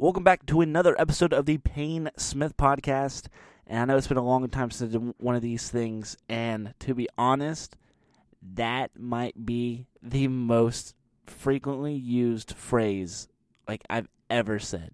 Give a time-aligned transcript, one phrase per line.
[0.00, 3.26] Welcome back to another episode of the Payne Smith podcast.
[3.66, 6.16] And I know it's been a long time since I did one of these things.
[6.26, 7.76] And to be honest,
[8.54, 10.94] that might be the most
[11.26, 13.28] frequently used phrase
[13.68, 14.92] like I've ever said.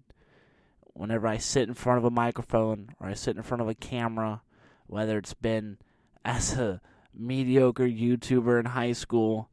[0.91, 3.75] Whenever I sit in front of a microphone or I sit in front of a
[3.75, 4.41] camera,
[4.87, 5.77] whether it's been
[6.25, 6.81] as a
[7.13, 9.49] mediocre YouTuber in high school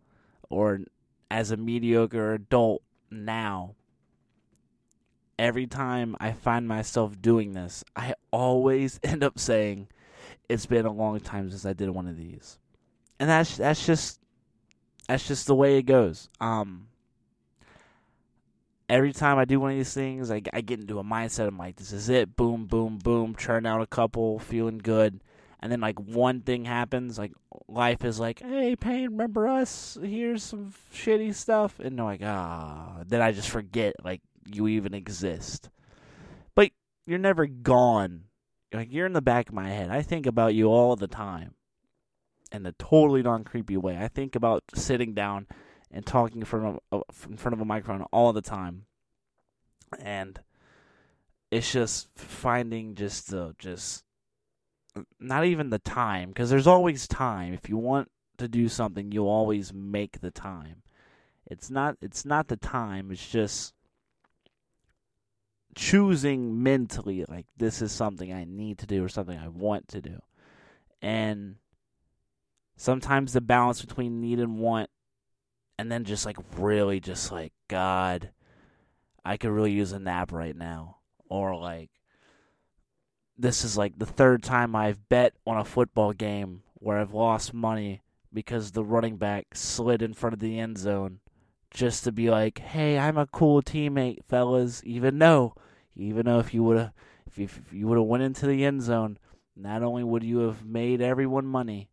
[0.50, 0.80] or
[1.30, 3.76] as a mediocre adult now,
[5.38, 9.88] every time I find myself doing this, I always end up saying,
[10.48, 12.58] "It's been a long time since I did one of these,"
[13.18, 14.20] and that's that's just
[15.08, 16.28] that's just the way it goes.
[16.40, 16.88] Um,
[18.88, 21.48] every time I do one of these things, I, I get into a mindset.
[21.48, 23.34] I'm like, "This is it." Boom, boom, boom.
[23.34, 25.20] Churn out a couple, feeling good,
[25.60, 27.18] and then like one thing happens.
[27.18, 27.32] Like
[27.68, 29.98] life is like, "Hey, Payne, remember us?
[30.02, 33.02] Here's some shitty stuff," and I'm like, ah.
[33.06, 35.70] Then I just forget like you even exist.
[36.54, 36.70] But
[37.06, 38.24] you're never gone.
[38.72, 39.90] Like you're in the back of my head.
[39.90, 41.54] I think about you all the time.
[42.52, 43.96] In a totally non creepy way.
[43.98, 45.46] I think about sitting down
[45.90, 48.86] and talking in front of uh, in front of a microphone all the time.
[49.98, 50.40] And
[51.50, 54.04] it's just finding just the just
[55.20, 59.26] not even the time because there's always time if you want to do something you
[59.26, 60.82] always make the time
[61.46, 63.72] it's not it's not the time it's just
[65.74, 70.00] choosing mentally like this is something I need to do or something I want to
[70.00, 70.20] do.
[71.02, 71.56] And
[72.76, 74.90] sometimes the balance between need and want
[75.78, 78.30] and then just like really just like god
[79.24, 81.90] I could really use a nap right now or like
[83.36, 87.52] this is like the third time I've bet on a football game where I've lost
[87.52, 88.02] money
[88.32, 91.20] because the running back slid in front of the end zone
[91.70, 95.54] just to be like, "Hey, I'm a cool teammate, fellas." Even though,
[95.96, 96.92] even though if you would have,
[97.26, 99.18] if you, if you would have went into the end zone,
[99.56, 101.88] not only would you have made everyone money,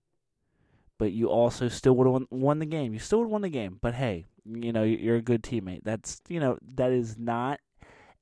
[0.98, 2.94] but you also still would have won, won the game.
[2.94, 3.78] You still would have won the game.
[3.82, 5.84] But hey, you know you're a good teammate.
[5.84, 7.60] That's you know that is not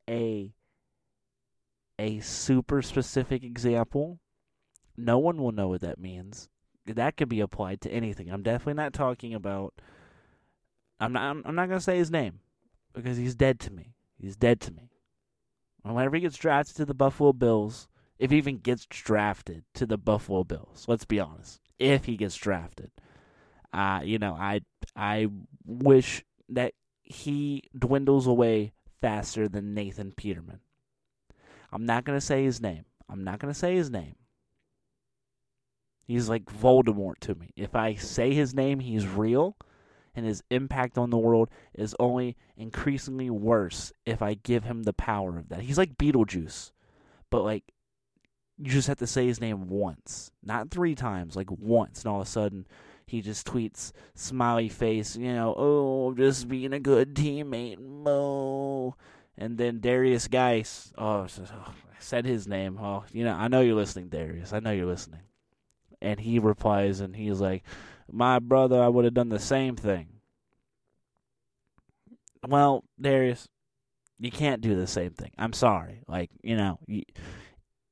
[0.09, 0.53] a
[1.97, 4.19] a super specific example.
[4.97, 6.49] No one will know what that means.
[6.85, 8.29] That could be applied to anything.
[8.29, 9.73] I'm definitely not talking about
[10.99, 11.37] I'm not.
[11.45, 12.39] I'm, not gonna say his name
[12.93, 13.93] because he's dead to me.
[14.19, 14.89] He's dead to me.
[15.83, 19.97] Whenever he gets drafted to the Buffalo Bills, if he even gets drafted to the
[19.97, 22.91] Buffalo Bills, let's be honest, if he gets drafted,
[23.71, 24.61] uh, you know, I
[24.95, 25.27] I
[25.65, 26.73] wish that
[27.03, 30.59] he dwindles away faster than Nathan Peterman.
[31.71, 32.85] I'm not gonna say his name.
[33.07, 34.15] I'm not gonna say his name.
[36.05, 37.51] He's like Voldemort to me.
[37.55, 39.55] If I say his name, he's real
[40.19, 44.93] and his impact on the world is only increasingly worse if I give him the
[44.93, 45.61] power of that.
[45.61, 46.71] He's like Beetlejuice,
[47.29, 47.63] but like
[48.57, 52.19] you just have to say his name once, not three times, like once, and all
[52.19, 52.67] of a sudden
[53.05, 58.95] he just tweets smiley face, you know, oh, just being a good teammate, Mo.
[59.37, 62.77] And then Derrius Guice, oh, I oh, said his name.
[62.77, 64.51] Oh, you know, I know you're listening, Derrius.
[64.51, 65.21] I know you're listening.
[66.01, 67.63] And he replies, and he's like,
[68.11, 70.07] my brother, I would have done the same thing.
[72.47, 73.47] Well, Derrius,
[74.19, 75.31] you can't do the same thing.
[75.37, 76.01] I'm sorry.
[76.07, 77.03] Like, you know, you,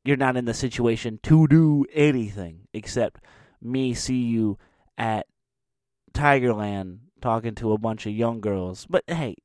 [0.03, 3.21] you're not in the situation to do anything except
[3.61, 4.57] me see you
[4.97, 5.27] at
[6.13, 8.85] Tigerland talking to a bunch of young girls.
[8.89, 9.35] But hey,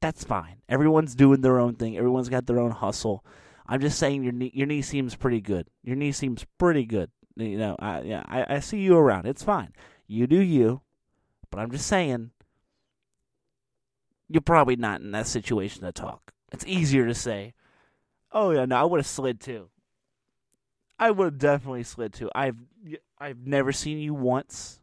[0.00, 0.62] that's fine.
[0.68, 1.96] Everyone's doing their own thing.
[1.96, 3.24] Everyone's got their own hustle.
[3.66, 5.68] I'm just saying your knee, your knee seems pretty good.
[5.82, 7.10] Your knee seems pretty good.
[7.38, 9.26] You know, I yeah, I, I see you around.
[9.26, 9.72] It's fine.
[10.08, 10.82] You do you,
[11.50, 12.32] but I'm just saying
[14.28, 16.32] you're probably not in that situation to talk.
[16.52, 17.54] It's easier to say,
[18.32, 19.70] "Oh yeah, no, I would have slid too."
[20.98, 22.28] I would have definitely slid too.
[22.34, 22.56] I've
[23.18, 24.80] I've never seen you once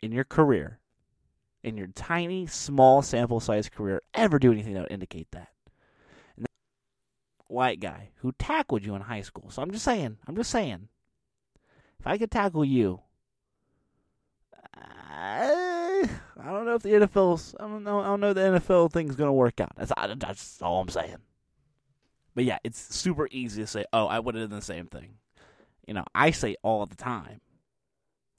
[0.00, 0.80] in your career,
[1.62, 5.48] in your tiny, small sample size career, ever do anything that would indicate that.
[6.36, 6.50] And that
[7.46, 9.48] white guy who tackled you in high school.
[9.48, 10.18] So I'm just saying.
[10.26, 10.88] I'm just saying.
[12.04, 13.00] If I could tackle you,
[14.74, 16.06] I,
[16.38, 17.54] I don't know if the NFL's.
[17.58, 18.00] I don't know.
[18.00, 19.72] I don't know the NFL thing's gonna work out.
[19.74, 21.16] That's that's all I'm saying.
[22.34, 25.14] But yeah, it's super easy to say, "Oh, I would have done the same thing."
[25.86, 27.40] You know, I say all the time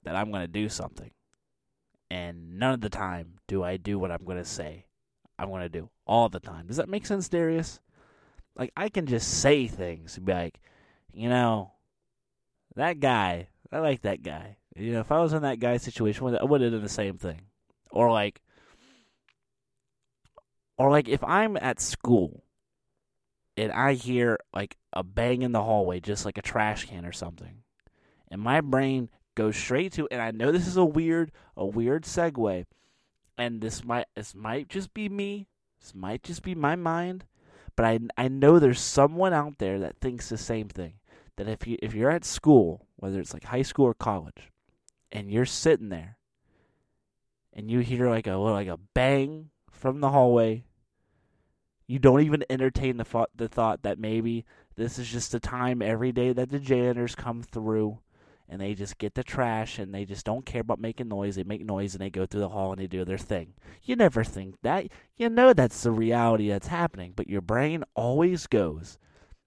[0.04, 1.10] that I'm gonna do something,
[2.08, 4.86] and none of the time do I do what I'm gonna say
[5.40, 5.90] I'm gonna do.
[6.06, 6.68] All the time.
[6.68, 7.80] Does that make sense, Derrius?
[8.56, 10.60] Like I can just say things and be like,
[11.12, 11.72] you know,
[12.76, 14.56] that guy I like that guy.
[14.76, 17.18] You know, if I was in that guy's situation, I would have done the same
[17.18, 17.42] thing.
[17.90, 18.40] Or like,
[20.76, 22.44] or like if I'm at school
[23.56, 27.12] and I hear like a bang in the hallway, just like a trash can or
[27.12, 27.62] something.
[28.28, 32.04] And my brain goes straight to and I know this is a weird a weird
[32.04, 32.64] segue
[33.38, 35.48] and this might this might just be me.
[35.80, 37.24] This might just be my mind,
[37.76, 40.94] but I I know there's someone out there that thinks the same thing.
[41.36, 44.50] That if you if you're at school, whether it's like high school or college,
[45.12, 46.18] and you're sitting there
[47.52, 50.64] and you hear like a like a bang from the hallway,
[51.86, 54.44] you don't even entertain the thought the thought that maybe
[54.76, 57.98] this is just the time every day that the janitors come through
[58.48, 61.36] and they just get the trash and they just don't care about making noise.
[61.36, 63.54] They make noise and they go through the hall and they do their thing.
[63.82, 64.86] You never think that.
[65.16, 68.98] You know that's the reality that's happening, but your brain always goes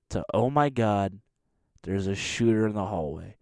[0.09, 1.19] to, oh my God,
[1.83, 3.35] there's a shooter in the hallway.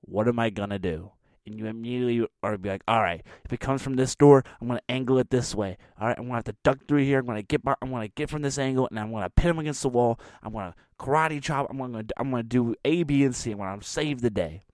[0.00, 1.12] What am I going to do?
[1.44, 4.66] And you immediately are be like, all right, if it comes from this door, I'm
[4.66, 5.76] gonna angle it this way.
[5.96, 7.20] All right, I'm gonna have to duck through here.
[7.20, 9.82] I'm gonna get, I'm gonna get from this angle, and I'm gonna pin him against
[9.82, 10.18] the wall.
[10.42, 11.68] I'm gonna karate chop.
[11.70, 13.52] I'm gonna, I'm gonna do A, B, and C.
[13.52, 14.66] I'm gonna save the day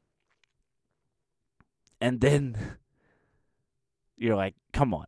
[2.03, 2.57] and then
[4.19, 5.07] you're like, come on,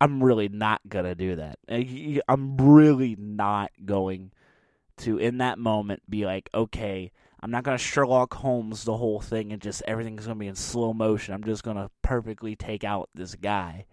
[0.00, 1.58] I'm really not gonna do that.
[2.28, 4.32] I'm really not going
[4.98, 9.52] to, in that moment, be like, okay, I'm not gonna Sherlock Holmes the whole thing
[9.52, 11.34] and just everything's gonna be in slow motion.
[11.34, 13.86] I'm just gonna perfectly take out this guy.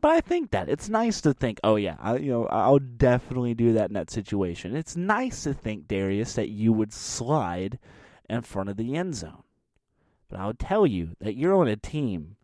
[0.00, 3.54] But I think that it's nice to think, oh yeah, I, you know, I'll definitely
[3.54, 4.74] do that in that situation.
[4.74, 7.78] It's nice to think, Derrius, that you would slide
[8.28, 9.42] in front of the end zone.
[10.28, 12.36] But I'll tell you that you're on a team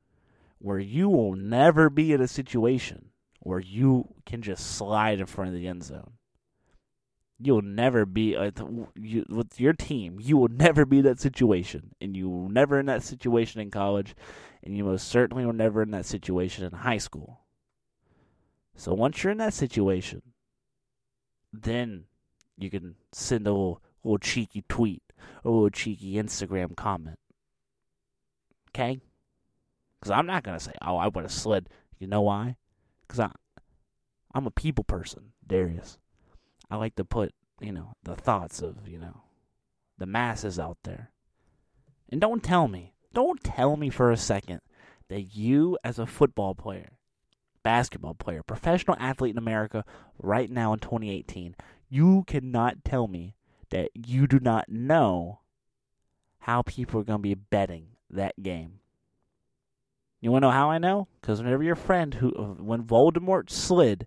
[0.59, 3.11] where you will never be in a situation
[3.41, 6.16] where you can just slide in front of the end zone.
[7.39, 8.51] You'll never be uh,
[8.95, 10.19] you, with your team.
[10.21, 14.15] You will never be that situation, and you will never in that situation in college,
[14.63, 17.41] and you most certainly were never in that situation in high school.
[18.75, 20.23] So once you're in that situation,
[21.53, 22.05] then
[22.57, 25.03] you can send a little, little cheeky tweet,
[25.45, 27.19] or a little cheeky Instagram comment
[28.77, 29.01] okay?
[29.99, 31.69] Because I'm not to say, oh, I would have slid.
[31.99, 32.57] You know why?
[33.07, 33.31] Because I,
[34.35, 35.97] I'm a people person, Derrius.
[36.71, 39.23] I like to put, you know, the thoughts of, you know,
[39.99, 41.11] the masses out there.
[42.09, 44.61] And don't tell me, don't tell me for a second
[45.09, 46.93] that you, as a football player,
[47.63, 49.85] basketball player, professional athlete in America
[50.19, 51.57] right now in 2018,
[51.89, 53.35] you cannot tell me
[53.71, 55.41] that you do not know
[56.41, 58.81] how people are going to be betting that game.
[60.21, 61.09] You want to know how I know?
[61.21, 64.07] Because whenever your friend who, uh, when Voldemort slid,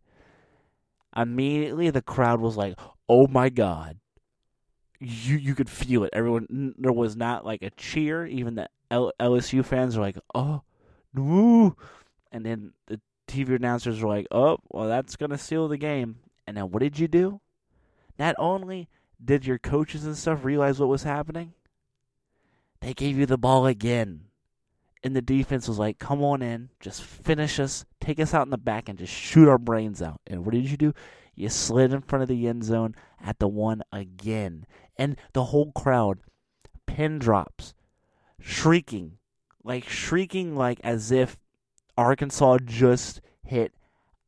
[1.15, 3.99] immediately the crowd was like, "Oh my god!"
[4.99, 6.11] You you could feel it.
[6.13, 8.25] Everyone there was not like a cheer.
[8.25, 10.63] Even the L- LSU fans were like, "Oh,
[11.13, 11.75] woo!"
[12.31, 16.57] And then the TV announcers were like, "Oh, well, that's gonna seal the game." And
[16.57, 17.41] then what did you do?
[18.17, 18.89] Not only
[19.23, 21.53] did your coaches and stuff realize what was happening,
[22.81, 24.28] they gave you the ball again.
[25.03, 28.49] And the defense was like, come on in, just finish us, take us out in
[28.49, 30.19] the back, and just shoot our brains out.
[30.27, 30.93] And what did you do?
[31.35, 34.65] You slid in front of the end zone at the one again.
[34.97, 36.19] And the whole crowd,
[36.85, 37.73] pin drops,
[38.41, 39.19] shrieking,
[39.63, 41.39] like shrieking like as if
[41.97, 43.73] Arkansas just hit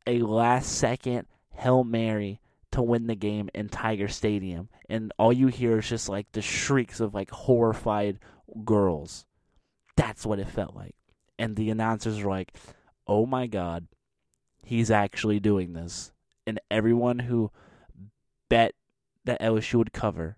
[0.06, 2.40] a last second Hail Mary
[2.70, 4.70] to win the game in Tiger Stadium.
[4.88, 8.18] And all you hear is just like the shrieks of like horrified
[8.64, 9.26] girls.
[9.96, 10.94] That's what it felt like.
[11.38, 12.54] And the announcers were like,
[13.06, 13.86] oh my God,
[14.62, 16.12] he's actually doing this.
[16.46, 17.50] And everyone who
[18.48, 18.74] bet
[19.24, 20.36] that LSU would cover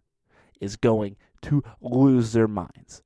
[0.60, 3.02] is going to lose their minds.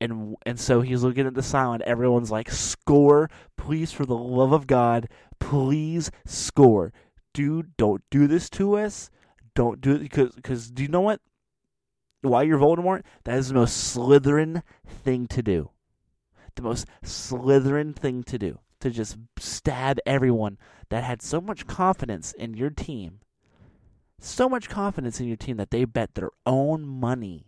[0.00, 1.80] And and so he's looking at the sign.
[1.84, 6.92] Everyone's like, "Score, please, for the love of God, please score,
[7.32, 7.76] dude.
[7.76, 9.10] Don't do this to us.
[9.54, 11.20] Don't do it because because do you know what?
[12.22, 13.02] Why you're Voldemort?
[13.24, 15.70] That is the most Slytherin thing to do.
[16.54, 18.58] The most Slytherin thing to do.
[18.80, 23.20] To just stab everyone that had so much confidence in your team.
[24.20, 27.46] So much confidence in your team that they bet their own money.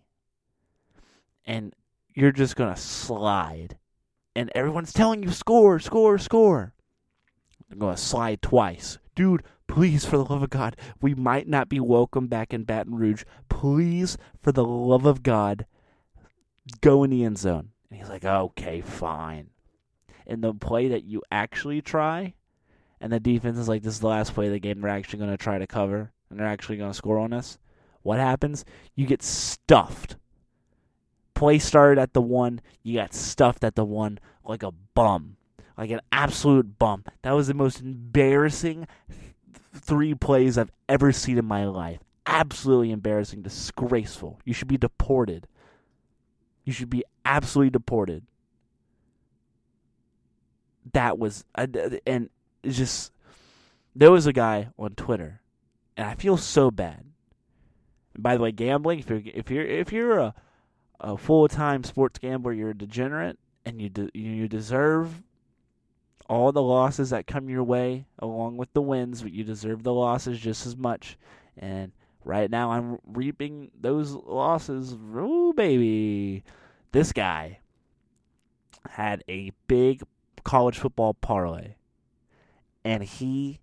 [1.47, 1.75] And
[2.13, 3.79] you're just going to slide.
[4.35, 6.73] And everyone's telling you, score, score, score.
[7.69, 8.99] They're going to slide twice.
[9.15, 12.95] Dude, Please, for the love of God, we might not be welcome back in Baton
[12.95, 13.25] Rouge.
[13.49, 15.67] Please, for the love of God,
[16.81, 17.71] go in the end zone.
[17.91, 19.51] And he's like, okay, fine.
[20.29, 22.35] And the play that you actually try,
[23.01, 24.81] and the defense is like, this is the last play of the game.
[24.81, 27.59] They're actually going to try to cover, and they're actually going to score on us.
[28.03, 28.65] What happens?
[28.95, 30.19] You get stuffed.
[31.35, 35.37] Play started at the one, you got stuffed at the one like a bum.
[35.77, 37.03] Like an absolute bum.
[37.23, 38.87] That was the most embarrassing
[39.75, 42.01] three plays I've ever seen in my life.
[42.27, 44.41] Absolutely embarrassing, disgraceful.
[44.45, 45.47] You should be deported.
[46.65, 48.25] You should be absolutely deported.
[50.93, 51.67] That was uh,
[52.07, 52.31] and
[52.63, 53.13] just
[53.95, 55.41] there was a guy on Twitter,
[55.97, 57.05] and I feel so bad.
[58.17, 60.35] By the way, gambling if you're if you're if you're a
[61.01, 65.23] a full time sports gambler, you're a degenerate, and you de- you deserve
[66.27, 69.93] all the losses that come your way along with the wins, but you deserve the
[69.93, 71.19] losses just as much.
[71.57, 71.93] And
[72.25, 74.95] right now, I'm reaping those losses.
[74.95, 76.43] Ooh, baby.
[76.93, 77.59] This guy
[78.89, 80.03] had a big
[80.45, 81.75] college football parlay,
[82.85, 83.61] and he,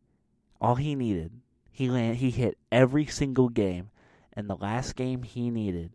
[0.60, 1.32] all he needed,
[1.72, 3.90] he land, he hit every single game,
[4.34, 5.92] and the last game he needed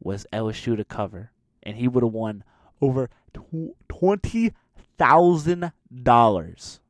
[0.00, 1.30] was LSU to cover,
[1.62, 2.44] and he would have won
[2.80, 3.08] over
[3.88, 4.52] twenty
[4.98, 5.72] thousand
[6.02, 6.80] dollars.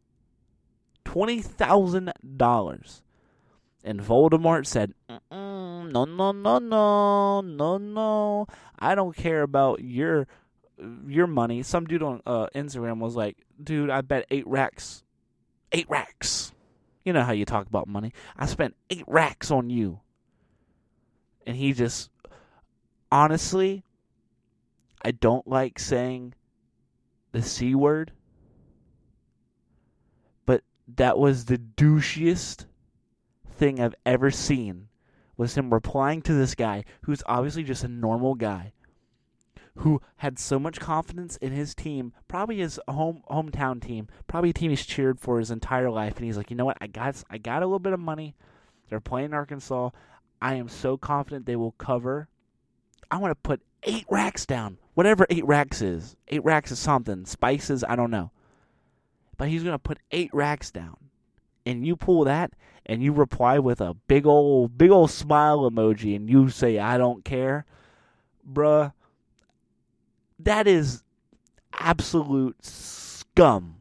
[1.04, 3.02] Twenty thousand dollars.
[3.84, 4.94] And Voldemort said,
[5.30, 8.46] no, no, no, no, no, no.
[8.78, 10.26] I don't care about your
[11.06, 11.62] your money.
[11.62, 15.04] Some dude on uh, Instagram was like, dude, I bet eight racks.
[15.72, 16.52] Eight racks.
[17.04, 18.12] You know how you talk about money.
[18.36, 20.00] I spent eight racks on you.
[21.46, 22.10] And he just,
[23.12, 23.84] honestly,
[25.02, 26.34] I don't like saying
[27.36, 28.12] the C word,
[30.46, 30.62] but
[30.96, 32.64] that was the douchiest
[33.50, 34.88] thing I've ever seen.
[35.36, 38.72] Was him replying to this guy who's obviously just a normal guy
[39.80, 44.54] who had so much confidence in his team, probably his home hometown team, probably a
[44.54, 47.22] team he's cheered for his entire life, and he's like, you know what, I got
[47.28, 48.34] I got a little bit of money.
[48.88, 49.90] They're playing Arkansas.
[50.40, 52.28] I am so confident they will cover.
[53.10, 56.16] I want to put eight racks down whatever eight racks is.
[56.28, 57.26] Eight racks is something.
[57.26, 58.30] Spices, I don't know.
[59.36, 60.96] But he's gonna put eight racks down.
[61.66, 62.52] And you pull that
[62.86, 66.96] and you reply with a big old big old smile emoji and you say, I
[66.96, 67.66] don't care.
[68.50, 68.94] Bruh.
[70.38, 71.02] That is
[71.74, 73.76] absolute scum.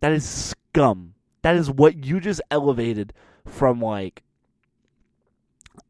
[0.00, 1.14] That is scum.
[1.40, 3.14] That is what you just elevated
[3.46, 4.22] from like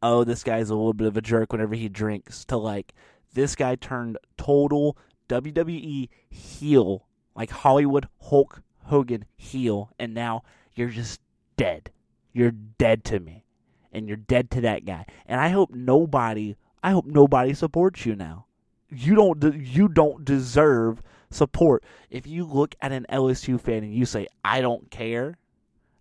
[0.04, 2.92] oh, this guy's a little bit of a jerk whenever he drinks to like
[3.34, 4.96] this guy turned total
[5.28, 10.42] WWE heel, like Hollywood Hulk Hogan heel, and now
[10.74, 11.20] you're just
[11.56, 11.90] dead.
[12.32, 13.44] You're dead to me,
[13.92, 15.06] and you're dead to that guy.
[15.26, 18.46] And I hope nobody, I hope nobody supports you now.
[18.88, 21.84] You don't, you don't deserve support.
[22.10, 25.38] If you look at an LSU fan and you say, "I don't care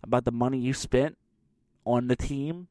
[0.02, 1.16] about the money you spent
[1.84, 2.68] on the team,"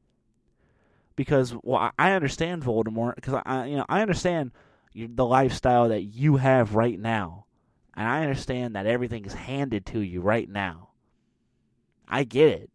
[1.16, 4.52] because well, I understand Voldemort because I you know I understand
[4.94, 7.46] the lifestyle that you have right now,
[7.94, 10.90] and I understand that everything is handed to you right now.
[12.08, 12.70] I get it.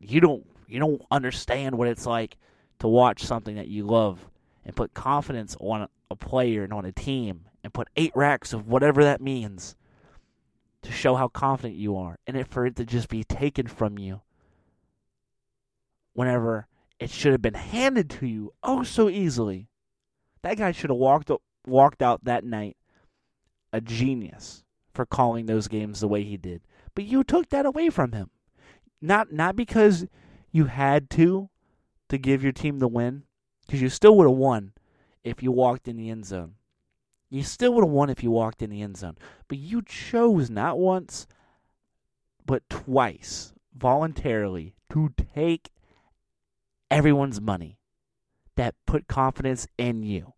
[0.00, 2.36] You don't you don't understand what it's like
[2.78, 4.18] to watch something that you love
[4.64, 8.66] and put confidence on a player and on a team and put eight racks of
[8.66, 9.76] whatever that means
[10.82, 13.98] to show how confident you are and it for it to just be taken from
[13.98, 14.20] you
[16.14, 16.66] whenever
[16.98, 19.68] it should have been handed to you oh so easily.
[20.42, 21.30] That guy should have walked
[21.66, 22.76] walked out that night
[23.72, 26.62] a genius for calling those games the way he did.
[26.94, 28.30] But you took that away from him.
[29.00, 30.06] Not not because
[30.50, 31.48] you had to
[32.08, 33.24] to give your team the win,
[33.66, 34.72] because you still would have won
[35.24, 36.54] if you walked in the end zone.
[37.30, 39.16] You still would have won if you walked in the end zone.
[39.48, 41.26] But you chose not once,
[42.44, 45.70] but twice, voluntarily, to take
[46.90, 47.78] everyone's money
[48.56, 50.34] that put confidence in you.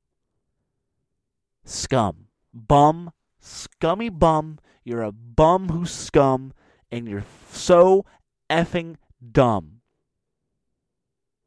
[1.64, 2.26] Scum.
[2.52, 3.12] Bum.
[3.38, 4.58] Scummy bum.
[4.84, 6.52] You're a bum who's scum,
[6.90, 8.04] and you're so
[8.50, 8.96] effing
[9.32, 9.80] dumb.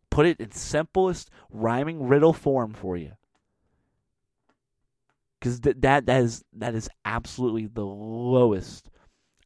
[0.10, 3.14] Put it in simplest rhyming riddle form for you.
[5.40, 8.90] Because th- that that is that is absolutely the lowest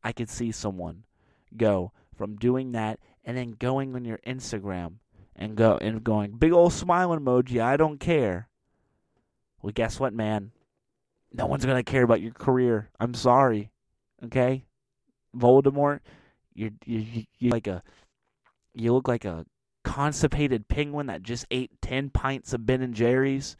[0.03, 1.03] I could see someone
[1.57, 4.95] go from doing that and then going on your Instagram
[5.35, 7.61] and go and going big old smile emoji.
[7.61, 8.47] I don't care.
[9.61, 10.51] Well, guess what, man?
[11.33, 12.89] No one's gonna care about your career.
[12.99, 13.71] I'm sorry.
[14.23, 14.65] Okay,
[15.35, 16.01] Voldemort,
[16.53, 17.81] you're you you like a
[18.73, 19.45] you look like a
[19.83, 23.55] constipated penguin that just ate ten pints of Ben and Jerry's,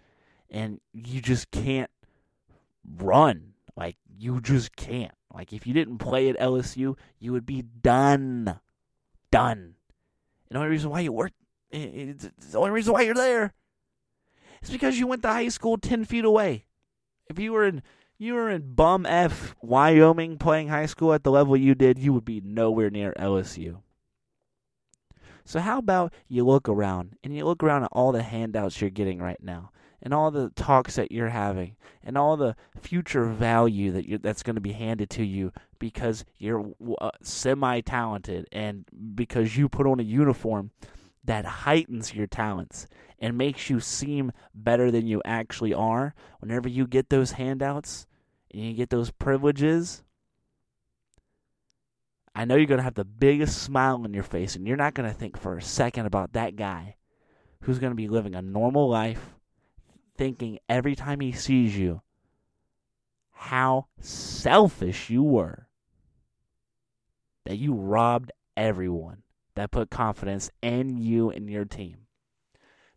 [0.50, 1.90] and you just can't
[2.98, 3.54] run.
[3.75, 5.13] Like you just can't.
[5.34, 8.60] Like if you didn't play at LSU, you would be done,
[9.32, 9.75] done.
[10.50, 11.36] And the only reason why you worked
[11.72, 13.54] it's, the only reason why you're there
[14.62, 16.66] is because you went to high school ten feet away.
[17.30, 17.82] If you were in
[18.18, 22.13] you were in bum F Wyoming playing high school at the level you did, you
[22.13, 23.82] would be nowhere near LSU.
[25.44, 28.92] So how about you look around and you look around at all the handouts you're
[28.92, 33.92] getting right now and all the talks that you're having and all the future value
[33.92, 38.86] that that's going to be handed to you because you're uh, semi-talented and
[39.16, 40.72] because you put on a uniform
[41.24, 42.88] that heightens your talents
[43.20, 48.08] and makes you seem better than you actually are whenever you get those handouts
[48.51, 50.04] and you get those privileges
[52.34, 54.94] I know you're going to have the biggest smile on your face and you're not
[54.94, 56.96] going to think for a second about that guy
[57.62, 59.36] who's going to be living a normal life
[60.18, 62.01] thinking every time he sees you
[63.32, 65.68] how selfish you were.
[67.46, 69.24] That you robbed everyone
[69.55, 72.08] that put confidence in you and your team.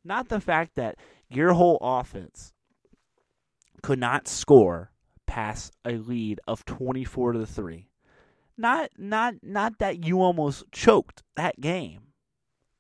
[0.04, 0.96] Not the fact that
[1.28, 2.52] your whole offense
[3.82, 4.92] could not score
[5.26, 7.88] past a lead of 24 to 3.
[8.56, 12.00] Not not not that you almost choked that game.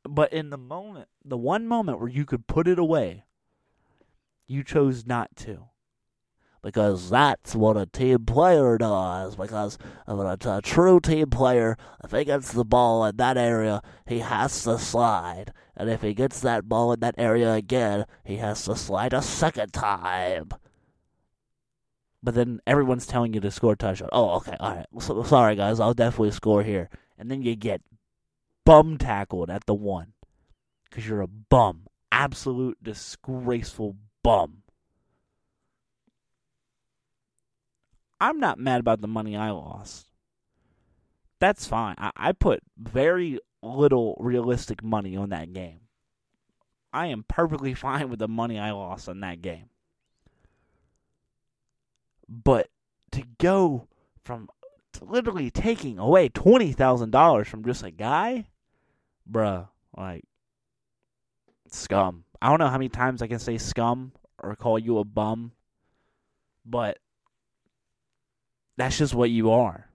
[0.08, 3.24] But in the moment, the one moment where you could put it away,
[4.46, 5.68] you chose not to.
[6.64, 9.36] Because that's what a team player does.
[9.36, 14.20] Because a, a true team player, if he gets the ball in that area, he
[14.20, 15.52] has to slide.
[15.76, 19.20] And if he gets that ball in that area again, he has to slide a
[19.20, 20.48] second time.
[22.22, 24.08] But then everyone's telling you to score a touchdown.
[24.10, 24.86] Oh, okay, all right.
[25.00, 26.88] So, sorry, guys, I'll definitely score here.
[27.18, 27.82] And then you get
[28.64, 30.14] bum tackled at the one
[30.88, 31.82] because you're a bum.
[32.10, 34.62] Absolute disgraceful bum.
[38.24, 40.06] I'm not mad about the money I lost.
[41.40, 41.94] That's fine.
[41.98, 45.80] I, I put very little realistic money on that game.
[46.90, 49.68] I am perfectly fine with the money I lost on that game.
[52.26, 52.70] But
[53.12, 53.88] to go
[54.24, 54.48] from
[55.02, 58.46] literally taking away $20,000 from just a guy,
[59.30, 60.24] bruh, like,
[61.70, 62.24] scum.
[62.40, 65.52] I don't know how many times I can say scum or call you a bum,
[66.64, 66.96] but
[68.76, 69.88] that's just what you are.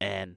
[0.00, 0.36] And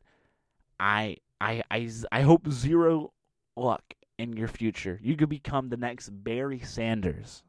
[0.79, 3.13] I I I I hope zero
[3.55, 4.99] luck in your future.
[5.01, 7.43] You could become the next Barry Sanders.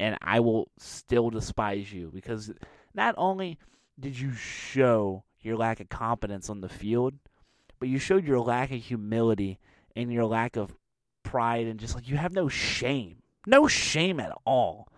[0.00, 2.52] And I will still despise you because
[2.94, 3.58] not only
[3.98, 7.14] did you show your lack of competence on the field,
[7.78, 9.60] but you showed your lack of humility
[9.94, 10.76] and your lack of
[11.22, 13.18] pride and just like you have no shame.
[13.46, 14.88] No shame at all.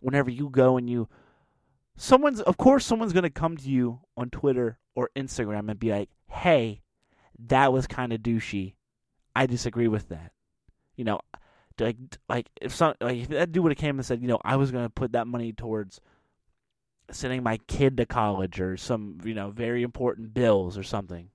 [0.00, 1.08] Whenever you go and you
[2.00, 5.90] someone's of course someone's going to come to you on Twitter or Instagram and be
[5.90, 6.80] like, "Hey,
[7.38, 8.74] that was kind of douchey.
[9.36, 10.32] I disagree with that."
[10.96, 11.20] You know,
[11.78, 11.96] like
[12.28, 14.56] like if some like if that dude would have came and said, "You know, I
[14.56, 16.00] was going to put that money towards
[17.10, 21.28] sending my kid to college or some, you know, very important bills or something."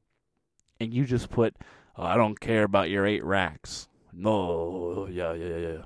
[0.80, 1.56] And you just put,
[1.96, 5.82] oh, "I don't care about your 8 racks." No, yeah, yeah, yeah.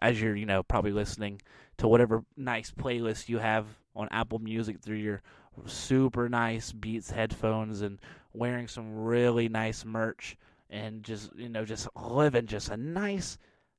[0.00, 1.40] As you're, you know, probably listening
[1.78, 5.22] to whatever nice playlist you have on Apple Music through your
[5.66, 7.98] super nice Beats headphones and
[8.32, 10.36] wearing some really nice merch
[10.70, 13.38] and just, you know, just living just a nice,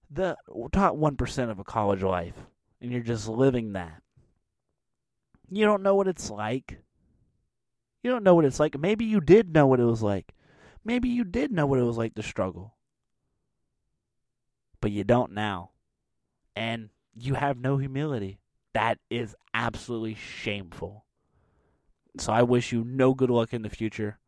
[0.09, 0.35] the
[0.71, 2.35] top 1% of a college life.
[2.81, 4.01] And you're just living that.
[5.49, 6.79] You don't know what it's like.
[8.03, 8.79] You don't know what it's like.
[8.79, 10.33] Maybe you did know what it was like.
[10.85, 12.75] Maybe you did know what it was like to struggle.
[14.79, 15.71] But you don't now.
[16.55, 16.89] And
[17.21, 18.39] you have no humility.
[18.73, 21.05] That is absolutely shameful.
[22.17, 24.19] So I wish you no good luck in the future.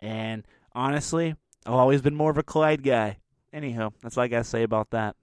[0.00, 1.34] And honestly,
[1.66, 3.18] I've always been more of a Clyde guy.
[3.52, 5.16] Anyhow, that's all I got to say about that.